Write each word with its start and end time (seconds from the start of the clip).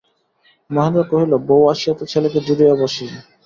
মহেন্দ্র 0.69 1.01
কহিল, 1.11 1.33
বউ 1.47 1.63
আসিয়া 1.71 1.93
তো 1.99 2.03
ছেলেকে 2.11 2.39
জুড়িয়া 2.47 2.75
বসেই। 2.81 3.11